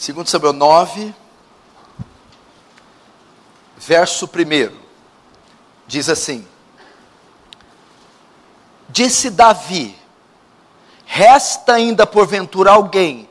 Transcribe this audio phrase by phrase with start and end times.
[0.00, 1.14] 2 Samuel 9,
[3.76, 4.74] verso 1.
[5.86, 6.48] Diz assim:
[8.88, 9.94] Disse Davi:
[11.04, 13.28] Resta ainda porventura alguém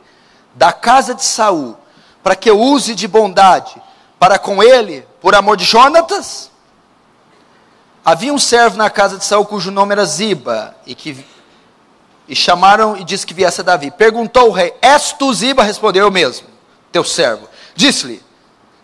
[0.54, 1.76] da casa de Saul
[2.22, 3.82] para que eu use de bondade
[4.20, 6.52] para com ele, por amor de Jonatas?
[8.06, 11.26] Havia um servo na casa de Saul cujo nome era Ziba, e que
[12.28, 13.90] e chamaram e disse que viesse a Davi.
[13.90, 15.64] Perguntou o rei: És tu Ziba?
[15.64, 16.59] Respondeu eu mesmo,
[16.92, 17.48] teu servo.
[17.76, 18.22] Disse-lhe: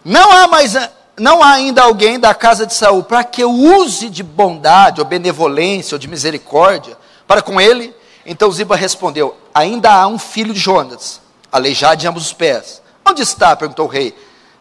[0.04, 0.76] Não há mais
[1.18, 5.08] não há ainda alguém da casa de Saul para que eu use de bondade, ou
[5.08, 7.96] benevolência, ou de misericórdia para com ele?
[8.26, 12.82] Então Ziba respondeu: Ainda há um filho de Jonas, aleijado de ambos os pés.
[13.08, 13.56] Onde está?
[13.56, 14.16] perguntou o rei.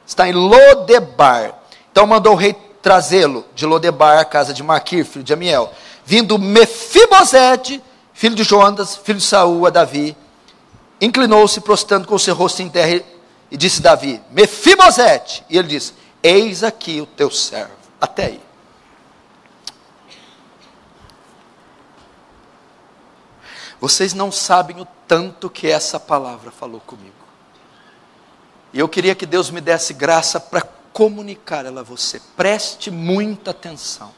[0.06, 1.55] Está em Lodebar.
[1.91, 5.72] Então mandou o rei trazê-lo de Lodebar, a casa de Maquir, filho de Amiel.
[6.05, 10.15] Vindo Mefibosete, filho de Jonas, filho de Saul, a Davi,
[11.00, 13.03] inclinou-se, prostando com o seu rosto em terra,
[13.50, 15.45] e disse Davi: Mefibosete.
[15.48, 17.73] E ele disse: Eis aqui o teu servo.
[18.00, 18.41] Até aí.
[23.81, 27.12] Vocês não sabem o tanto que essa palavra falou comigo.
[28.72, 32.20] E eu queria que Deus me desse graça para comunicar ela a você.
[32.37, 34.12] Preste muita atenção.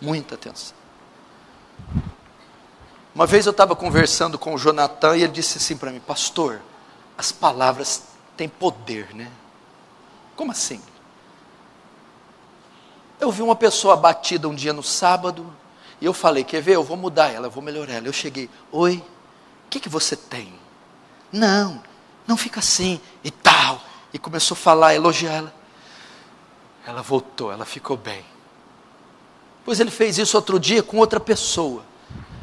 [0.00, 0.76] Muita atenção.
[3.14, 6.60] Uma vez eu estava conversando com o Jonathan e ele disse assim para mim: Pastor,
[7.16, 8.04] as palavras
[8.36, 9.30] têm poder, né?
[10.34, 10.80] Como assim?
[13.18, 15.50] Eu vi uma pessoa abatida um dia no sábado
[16.00, 16.76] e eu falei: Quer ver?
[16.76, 18.06] Eu vou mudar ela, eu vou melhorar ela.
[18.06, 20.52] Eu cheguei: Oi, o que, que você tem?
[21.32, 21.82] Não,
[22.26, 23.80] não fica assim e tal.
[24.12, 25.54] E começou a falar, elogiar ela.
[26.86, 28.24] Ela voltou, ela ficou bem.
[29.64, 31.82] Pois ele fez isso outro dia com outra pessoa.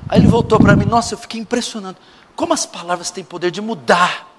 [0.09, 1.97] Aí ele voltou para mim, nossa, eu fiquei impressionado.
[2.35, 4.32] Como as palavras têm poder de mudar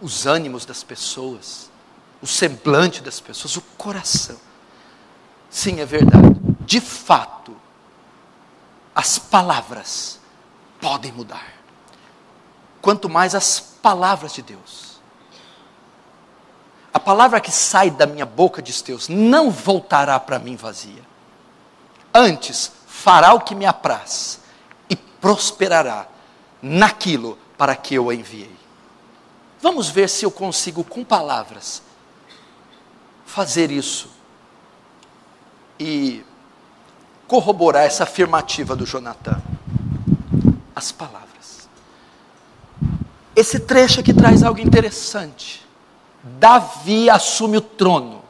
[0.00, 1.70] os ânimos das pessoas,
[2.22, 4.36] o semblante das pessoas, o coração.
[5.50, 6.38] Sim, é verdade.
[6.60, 7.56] De fato,
[8.94, 10.20] as palavras
[10.80, 11.54] podem mudar.
[12.80, 15.00] Quanto mais as palavras de Deus.
[16.92, 21.02] A palavra que sai da minha boca, diz Deus, não voltará para mim vazia.
[22.12, 24.40] Antes, fará o que me apraz
[24.90, 26.06] e prosperará
[26.60, 28.56] naquilo para que eu a enviei.
[29.60, 31.82] Vamos ver se eu consigo, com palavras,
[33.26, 34.08] fazer isso
[35.78, 36.24] e
[37.26, 39.40] corroborar essa afirmativa do Jonathan.
[40.74, 41.68] As palavras.
[43.34, 45.66] Esse trecho aqui traz algo interessante.
[46.22, 48.22] Davi assume o trono.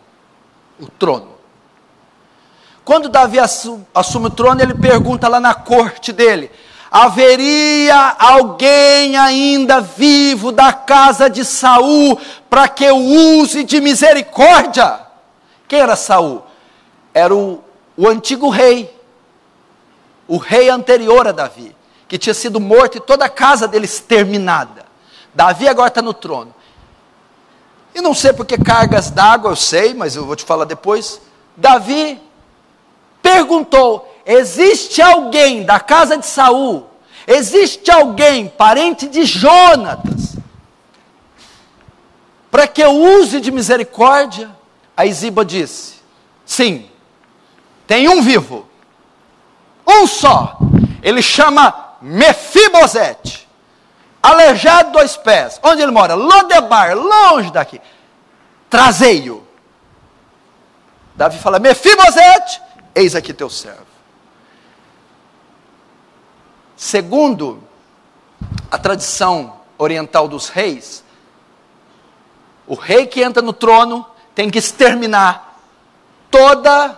[0.80, 1.38] O trono.
[2.84, 6.50] Quando Davi assume o trono, ele pergunta lá na corte dele:
[6.90, 12.18] haveria alguém ainda vivo da casa de Saul
[12.48, 15.00] para que eu use de misericórdia?
[15.66, 16.42] Quem era Saul?
[17.12, 17.62] Era o,
[17.96, 18.94] o antigo rei,
[20.26, 21.74] o rei anterior a Davi,
[22.06, 24.86] que tinha sido morto e toda a casa dele exterminada.
[25.34, 26.54] Davi agora está no trono.
[27.94, 31.20] E não sei porque cargas d'água, eu sei, mas eu vou te falar depois.
[31.56, 32.20] Davi
[33.20, 36.86] perguntou: existe alguém da casa de Saul?
[37.26, 40.36] Existe alguém, parente de Jonatas,
[42.50, 44.50] para que eu use de misericórdia?
[44.96, 45.96] A Isiba disse:
[46.46, 46.88] sim,
[47.86, 48.68] tem um vivo,
[49.86, 50.58] um só.
[51.02, 53.48] Ele chama Mefibosete
[54.22, 55.58] aleijado dois pés.
[55.62, 56.14] Onde ele mora?
[56.14, 57.80] Lodebar, longe daqui.
[58.68, 59.46] Trazei-o.
[61.14, 62.60] Davi fala: Mefibosete,
[62.94, 63.87] eis aqui teu servo.
[66.78, 67.60] Segundo
[68.70, 71.02] a tradição oriental dos reis,
[72.68, 75.58] o rei que entra no trono tem que exterminar
[76.30, 76.96] toda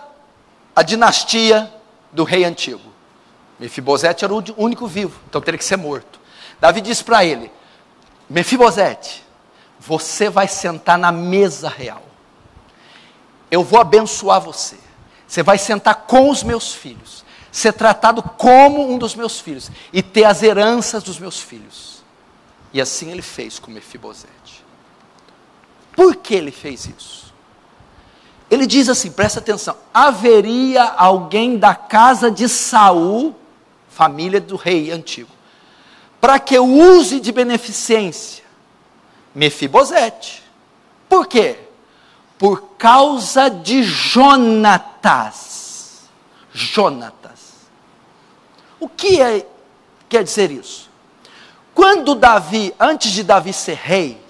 [0.75, 1.73] a dinastia
[2.11, 2.91] do rei antigo.
[3.59, 6.19] Mefibosete era o único vivo, então teria que ser morto.
[6.59, 7.51] Davi disse para ele:
[8.29, 9.25] Mefibosete,
[9.79, 12.03] você vai sentar na mesa real.
[13.49, 14.77] Eu vou abençoar você.
[15.27, 20.01] Você vai sentar com os meus filhos, ser tratado como um dos meus filhos e
[20.01, 22.01] ter as heranças dos meus filhos.
[22.73, 24.63] E assim ele fez com Mefibosete.
[25.95, 27.33] Por que ele fez isso?
[28.49, 33.35] Ele diz assim, presta atenção: haveria alguém da casa de Saul,
[33.89, 35.29] família do rei antigo,
[36.19, 38.43] para que eu use de beneficência
[39.33, 40.43] Mefibosete.
[41.07, 41.57] Por quê?
[42.37, 45.50] Por causa de Jonatas.
[46.53, 47.51] Jonatas.
[48.79, 49.45] O que é,
[50.09, 50.89] quer dizer isso?
[51.73, 54.21] Quando Davi, antes de Davi ser rei,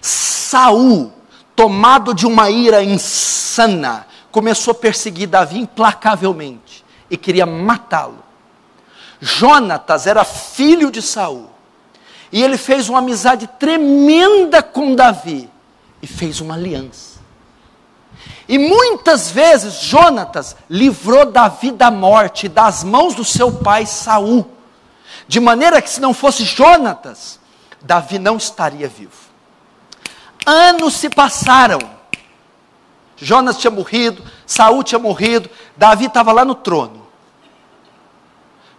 [0.00, 1.12] Saul,
[1.56, 8.22] tomado de uma ira insana, começou a perseguir Davi implacavelmente e queria matá-lo.
[9.20, 11.50] Jonatas era filho de Saul.
[12.30, 15.48] E ele fez uma amizade tremenda com Davi
[16.02, 17.13] e fez uma aliança.
[18.46, 24.50] E muitas vezes Jonatas livrou Davi da morte das mãos do seu pai Saul.
[25.26, 27.40] De maneira que se não fosse Jonatas,
[27.80, 29.12] Davi não estaria vivo.
[30.44, 31.78] Anos se passaram.
[33.16, 37.06] Jonas tinha morrido, Saul tinha morrido, Davi estava lá no trono.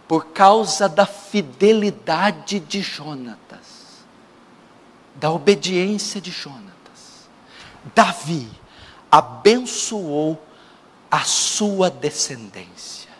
[0.06, 4.04] Por causa da fidelidade de Jonatas,
[5.16, 7.28] da obediência de Jonatas,
[7.92, 8.48] Davi
[9.16, 10.38] abençoou
[11.10, 13.10] a sua descendência.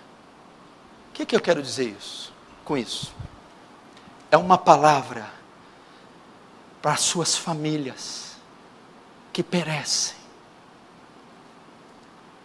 [1.08, 2.30] O que, é que eu quero dizer isso,
[2.66, 3.14] com isso?
[4.30, 5.32] É uma palavra
[6.82, 8.36] para as suas famílias
[9.32, 10.16] que perecem,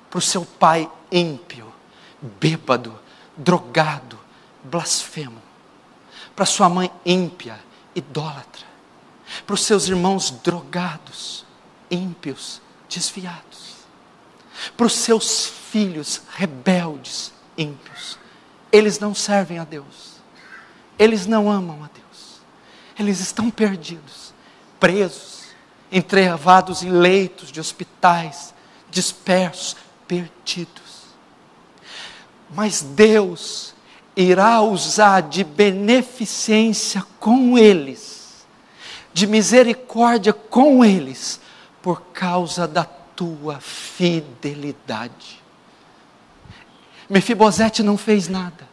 [0.09, 1.73] para o seu pai ímpio,
[2.21, 2.97] bêbado,
[3.35, 4.17] drogado,
[4.63, 5.41] blasfemo,
[6.33, 7.59] para sua mãe ímpia,
[7.93, 8.65] idólatra,
[9.45, 11.45] para os seus irmãos drogados,
[11.89, 13.77] ímpios, desviados,
[14.75, 18.19] para os seus filhos rebeldes, ímpios.
[18.71, 20.21] Eles não servem a Deus,
[20.99, 22.41] eles não amam a Deus,
[22.99, 24.33] eles estão perdidos,
[24.79, 25.41] presos,
[25.91, 28.53] entrevados em leitos de hospitais,
[28.89, 29.75] dispersos,
[30.07, 31.01] perdidos.
[32.53, 33.73] Mas Deus
[34.15, 38.45] irá usar de beneficência com eles,
[39.13, 41.40] de misericórdia com eles,
[41.81, 45.41] por causa da tua fidelidade.
[47.09, 48.69] Mefibosete não fez nada.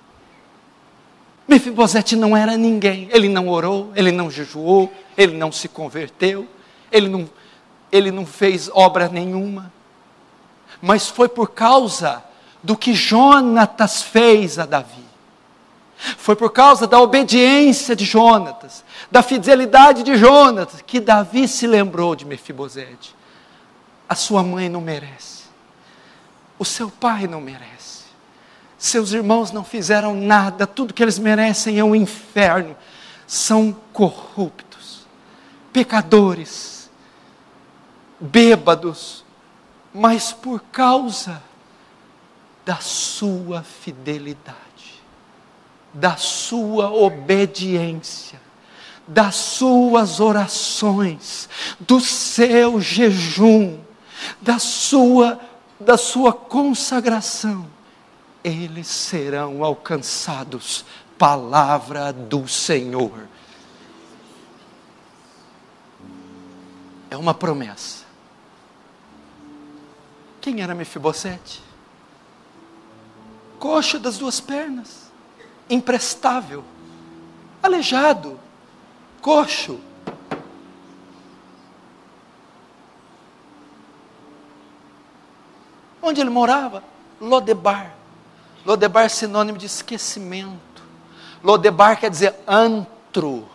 [1.46, 3.08] Mefibosete não era ninguém.
[3.10, 6.46] Ele não orou, ele não jejuou, ele não se converteu,
[6.92, 7.28] ele não,
[7.90, 9.72] ele não fez obra nenhuma.
[10.80, 12.22] Mas foi por causa
[12.62, 15.07] do que Jonatas fez a Davi.
[15.98, 22.14] Foi por causa da obediência de Jonatas, da fidelidade de Jonatas, que Davi se lembrou
[22.14, 23.16] de Mefibosete.
[24.08, 25.44] A sua mãe não merece,
[26.58, 28.04] o seu pai não merece,
[28.78, 32.76] seus irmãos não fizeram nada, tudo que eles merecem é o um inferno,
[33.26, 35.06] são corruptos,
[35.72, 36.88] pecadores,
[38.20, 39.24] bêbados,
[39.92, 41.42] mas por causa
[42.64, 44.67] da sua fidelidade
[45.98, 48.40] da sua obediência,
[49.06, 51.48] das suas orações,
[51.80, 53.78] do seu jejum,
[54.40, 55.40] da sua
[55.80, 57.70] da sua consagração,
[58.42, 60.84] eles serão alcançados.
[61.16, 63.28] Palavra do Senhor.
[67.10, 68.04] É uma promessa.
[70.40, 71.60] Quem era Mefibosete?
[73.58, 75.07] Coxa das duas pernas
[75.68, 76.64] imprestável,
[77.62, 78.38] aleijado,
[79.20, 79.80] coxo.
[86.00, 86.82] Onde ele morava?
[87.20, 87.94] Lodebar.
[88.64, 90.82] Lodebar é sinônimo de esquecimento.
[91.42, 93.48] Lodebar quer dizer antro,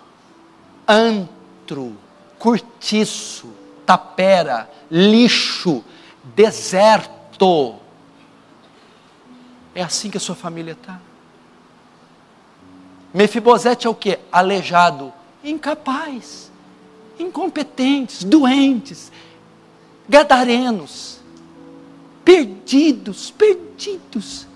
[0.87, 1.97] antro,
[2.37, 3.53] cortiço,
[3.85, 5.83] tapera, lixo,
[6.23, 7.75] deserto.
[9.73, 10.99] É assim que a sua família está.
[13.13, 14.17] Mefibosete é o que?
[14.31, 16.51] Aleijado, incapaz,
[17.19, 19.11] incompetentes, doentes,
[20.09, 21.19] gadarenos,
[22.25, 24.47] perdidos, perdidos.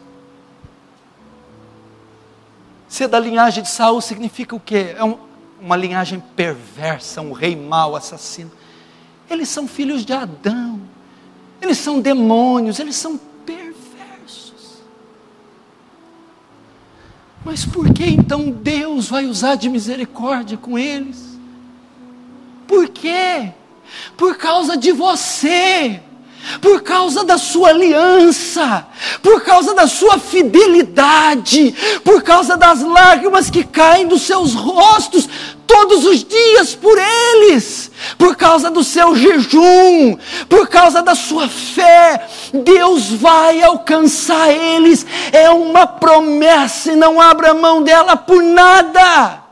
[2.87, 4.95] Ser da linhagem de Saul significa o quê?
[4.97, 5.17] É um,
[5.61, 8.51] uma linhagem perversa, um rei mau, assassino.
[9.29, 10.81] Eles são filhos de Adão.
[11.61, 13.19] Eles são demônios, eles são
[17.47, 21.39] Mas por que então Deus vai usar de misericórdia com eles?
[22.67, 23.53] Por quê?
[24.17, 26.01] Por causa de você
[26.61, 28.87] por causa da sua aliança,
[29.21, 31.73] por causa da sua fidelidade,
[32.03, 35.27] por causa das lágrimas que caem dos seus rostos
[35.67, 42.25] todos os dias por eles, por causa do seu jejum, por causa da sua fé,
[42.53, 49.43] Deus vai alcançar eles, é uma promessa e não abra mão dela por nada,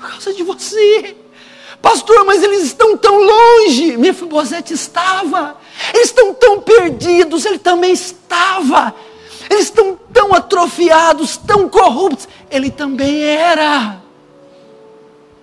[0.00, 1.27] por causa de você.
[1.82, 3.96] Pastor, mas eles estão tão longe.
[3.96, 5.56] Mefibosete estava.
[5.94, 7.44] Eles estão tão perdidos.
[7.44, 8.94] Ele também estava.
[9.48, 12.28] Eles estão tão atrofiados, tão corruptos.
[12.50, 14.00] Ele também era.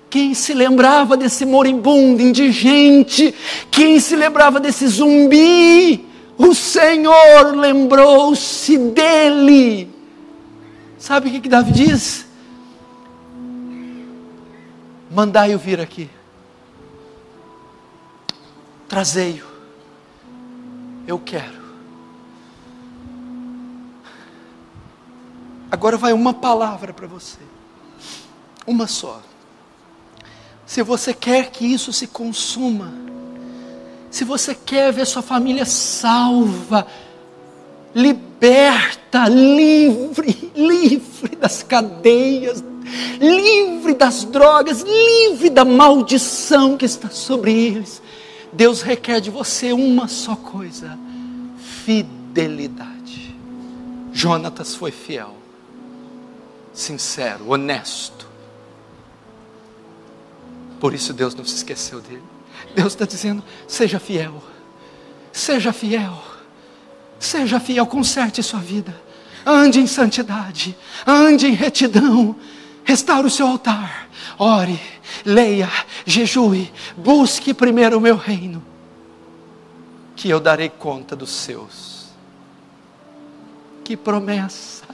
[0.10, 3.36] quem se lembrava desse moribundo, indigente,
[3.70, 9.89] quem se lembrava desse zumbi, o Senhor lembrou-se dele.
[10.98, 12.25] Sabe o que, que Davi diz?
[15.12, 16.10] Mandai-o vir aqui,
[18.88, 19.46] trazei-o,
[21.08, 21.65] eu quero.
[25.70, 27.39] Agora vai uma palavra para você,
[28.65, 29.22] uma só.
[30.65, 32.94] Se você quer que isso se consuma,
[34.10, 36.88] se você quer ver sua família salva,
[37.94, 42.63] liberta, livre, livre das cadeias,
[43.20, 48.01] livre das drogas, livre da maldição que está sobre eles,
[48.56, 50.98] Deus requer de você uma só coisa:
[51.86, 53.36] fidelidade.
[54.14, 55.36] Jonatas foi fiel,
[56.74, 58.26] sincero, honesto.
[60.80, 62.24] Por isso Deus não se esqueceu dele.
[62.74, 64.42] Deus está dizendo: seja fiel,
[65.34, 66.24] seja fiel,
[67.20, 68.96] seja fiel, conserte sua vida,
[69.46, 72.36] ande em santidade, ande em retidão,
[72.86, 74.80] restaure o seu altar, ore,
[75.25, 75.70] leia,
[76.06, 78.63] jejue, busque primeiro o meu reino,
[80.15, 82.06] que eu darei conta dos seus.
[83.84, 84.86] Que promessa,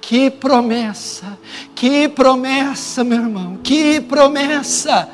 [0.00, 1.38] que promessa,
[1.74, 5.08] que promessa, meu irmão, que promessa.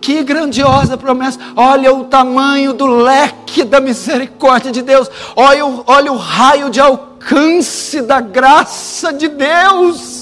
[0.00, 1.40] Que grandiosa promessa!
[1.56, 8.00] Olha o tamanho do leque da misericórdia de Deus, olha, olha o raio de alcance
[8.02, 10.15] da graça de Deus.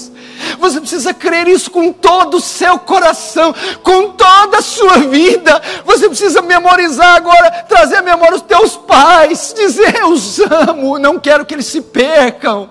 [0.59, 5.61] Você precisa crer isso com todo o seu coração, com toda a sua vida.
[5.85, 11.19] Você precisa memorizar agora, trazer à memória os teus pais, dizer: Eu os amo, não
[11.19, 12.69] quero que eles se percam.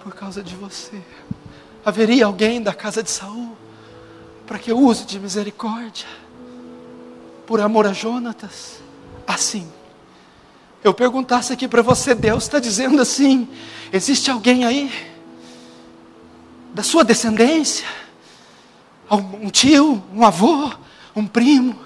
[0.00, 1.02] Por causa de você.
[1.84, 3.56] Haveria alguém da casa de Saul
[4.48, 6.06] para que eu use de misericórdia,
[7.46, 8.80] por amor a Jonatas,
[9.26, 9.70] assim.
[10.82, 13.48] Eu perguntasse aqui para você, Deus está dizendo assim:
[13.92, 14.90] existe alguém aí,
[16.74, 17.86] da sua descendência,
[19.10, 20.72] um tio, um avô,
[21.14, 21.78] um primo,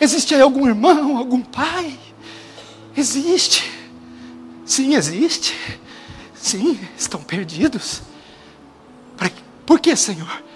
[0.00, 1.98] existe aí algum irmão, algum pai?
[2.96, 3.70] Existe,
[4.64, 5.54] sim, existe,
[6.34, 8.02] sim, estão perdidos.
[9.66, 10.46] Por que, Senhor?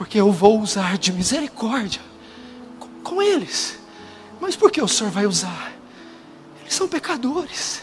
[0.00, 2.00] porque eu vou usar de misericórdia
[3.04, 3.78] com, eles.
[4.40, 5.69] Mas por que o Senhor vai usar?
[6.70, 7.82] São pecadores,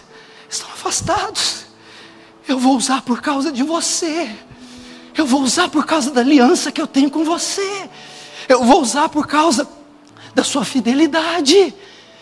[0.50, 1.66] estão afastados.
[2.48, 4.34] Eu vou usar por causa de você.
[5.14, 7.90] Eu vou usar por causa da aliança que eu tenho com você.
[8.48, 9.68] Eu vou usar por causa
[10.34, 11.76] da sua fidelidade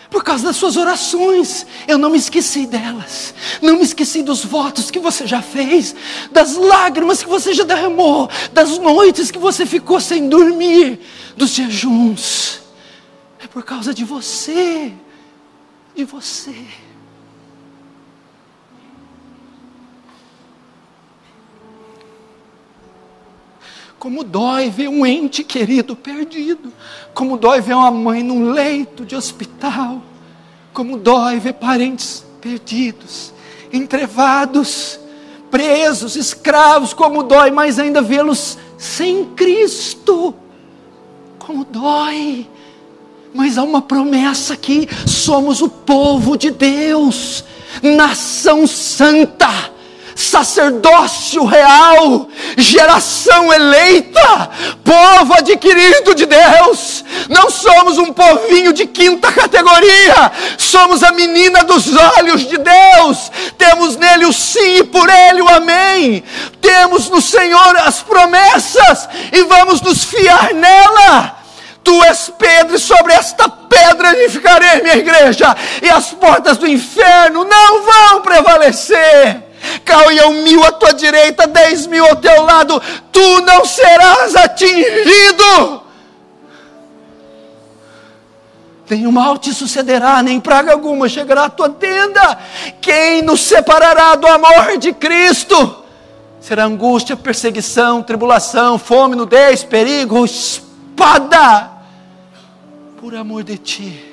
[0.10, 1.67] por causa das suas orações.
[1.88, 3.34] Eu não me esqueci delas.
[3.62, 5.93] Não me esqueci dos votos que você já fez,
[6.31, 11.00] das lágrimas que você já derramou, das noites que você ficou sem dormir,
[11.36, 12.62] dos jejuns.
[13.43, 14.93] É por causa de você.
[15.96, 16.54] De você.
[23.98, 26.72] Como dói ver um ente querido perdido.
[27.14, 30.02] Como dói ver uma mãe num leito de hospital.
[30.74, 33.34] Como dói ver parentes perdidos,
[33.74, 35.00] entrevados,
[35.50, 36.94] presos, escravos.
[36.94, 40.36] Como dói mais ainda vê-los sem Cristo.
[41.40, 42.48] Como dói.
[43.36, 47.44] Mas há uma promessa aqui: somos o povo de Deus,
[47.84, 49.75] nação santa
[50.15, 54.50] sacerdócio real, geração eleita,
[54.82, 57.04] povo adquirido de Deus.
[57.30, 61.88] Não somos um povinho de quinta categoria, somos a menina dos
[62.18, 63.30] olhos de Deus.
[63.58, 66.24] Temos nele o sim e por ele o amém.
[66.62, 71.35] Temos no Senhor as promessas e vamos nos fiar nela.
[71.86, 77.46] Tu és Pedro, e sobre esta pedra edificarei minha igreja, e as portas do inferno
[77.46, 79.46] não vão prevalecer
[79.84, 85.84] caia um mil à tua direita, dez mil ao teu lado, tu não serás atingido.
[88.89, 92.38] Nenhum mal te sucederá, nem praga alguma chegará à tua tenda.
[92.80, 95.84] Quem nos separará do amor de Cristo?
[96.39, 101.75] Será angústia, perseguição, tribulação, fome, nudez, perigo, espada.
[103.06, 104.04] Por amor de ti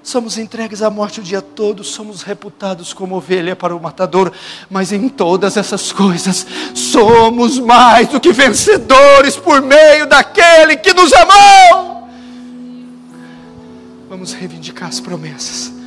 [0.00, 4.32] somos entregues à morte o dia todo, somos reputados como ovelha para o matador,
[4.70, 11.12] mas em todas essas coisas somos mais do que vencedores por meio daquele que nos
[11.12, 12.08] amou.
[14.08, 15.77] Vamos reivindicar as promessas.